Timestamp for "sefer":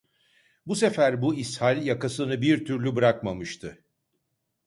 0.75-1.21